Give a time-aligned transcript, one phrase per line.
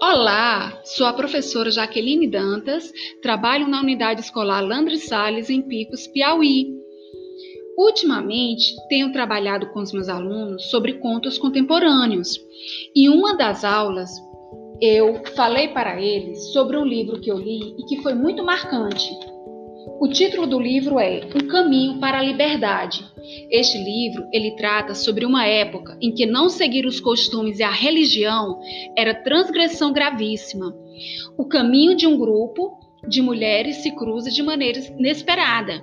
[0.00, 6.66] Olá, sou a professora Jaqueline Dantas, trabalho na unidade escolar Landre Salles, em Picos, Piauí.
[7.78, 12.38] Ultimamente, tenho trabalhado com os meus alunos sobre contos contemporâneos.
[12.94, 14.10] Em uma das aulas,
[14.82, 19.10] eu falei para eles sobre um livro que eu li e que foi muito marcante.
[19.98, 23.02] O título do livro é Um Caminho para a Liberdade.
[23.50, 27.70] Este livro, ele trata sobre uma época em que não seguir os costumes e a
[27.70, 28.60] religião
[28.96, 30.74] era transgressão gravíssima.
[31.38, 32.78] O caminho de um grupo
[33.08, 35.82] de mulheres se cruza de maneira inesperada.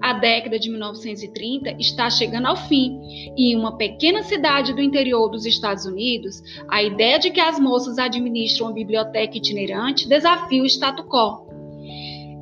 [0.00, 2.98] A década de 1930 está chegando ao fim
[3.36, 7.60] e em uma pequena cidade do interior dos Estados Unidos, a ideia de que as
[7.60, 11.51] moças administram uma biblioteca itinerante desafia o status quo.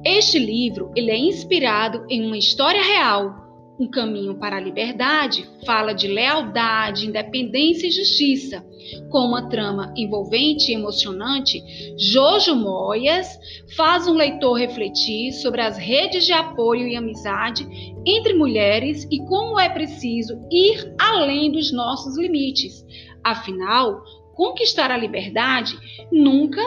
[0.05, 3.49] Este livro ele é inspirado em uma história real.
[3.79, 8.65] Um Caminho para a Liberdade fala de lealdade, independência e justiça.
[9.11, 11.63] Com uma trama envolvente e emocionante,
[11.99, 13.39] Jojo Moyas
[13.77, 17.67] faz um leitor refletir sobre as redes de apoio e amizade
[18.07, 22.85] entre mulheres e como é preciso ir além dos nossos limites.
[23.23, 24.03] Afinal,
[24.35, 25.79] conquistar a liberdade
[26.11, 26.63] nunca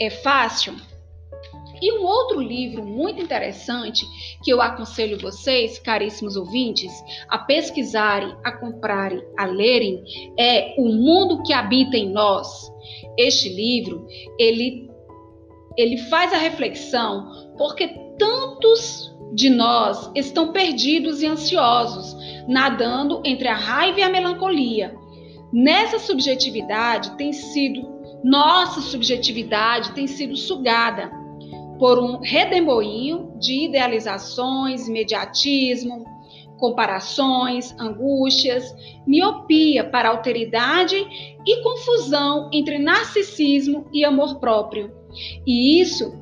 [0.00, 0.74] é fácil.
[1.80, 4.04] E um outro livro muito interessante
[4.42, 6.92] que eu aconselho vocês, caríssimos ouvintes,
[7.28, 10.02] a pesquisarem, a comprarem, a lerem
[10.38, 12.48] é O Mundo que Habita em Nós.
[13.16, 14.06] Este livro,
[14.38, 14.88] ele
[15.76, 17.86] ele faz a reflexão porque
[18.18, 22.16] tantos de nós estão perdidos e ansiosos,
[22.48, 24.92] nadando entre a raiva e a melancolia.
[25.52, 31.10] Nessa subjetividade tem sido nossa subjetividade tem sido sugada
[31.78, 36.04] por um redemoinho de idealizações, imediatismo,
[36.58, 38.74] comparações, angústias,
[39.06, 40.96] miopia para alteridade
[41.46, 44.92] e confusão entre narcisismo e amor próprio.
[45.46, 46.12] E isso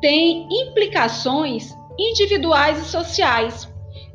[0.00, 3.68] tem implicações individuais e sociais.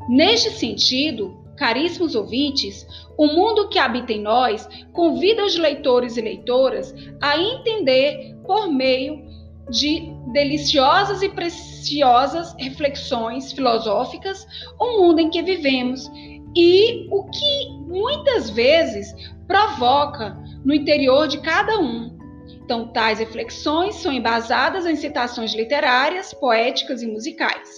[0.09, 2.87] Neste sentido, caríssimos ouvintes,
[3.17, 9.23] o mundo que habita em nós convida os leitores e leitoras a entender por meio
[9.69, 14.45] de deliciosas e preciosas reflexões filosóficas
[14.77, 16.11] o mundo em que vivemos
[16.53, 19.15] e o que muitas vezes
[19.47, 22.13] provoca no interior de cada um.
[22.49, 27.69] Então, tais reflexões são embasadas em citações literárias, poéticas e musicais.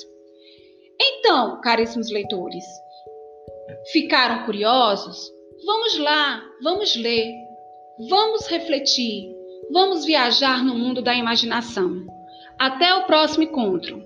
[1.00, 2.66] Então, caríssimos leitores,
[3.92, 5.32] ficaram curiosos?
[5.64, 7.36] Vamos lá, vamos ler,
[8.10, 9.38] vamos refletir,
[9.70, 12.06] Vamos viajar no mundo da imaginação.
[12.60, 14.02] Até o próximo encontro.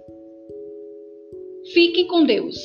[1.73, 2.57] Fiquem com Deus.